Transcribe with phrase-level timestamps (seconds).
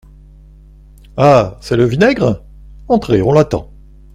[1.15, 1.59] Ah!
[1.61, 2.43] c’est le vinaigre?…
[2.87, 3.71] entrez, on l’attend.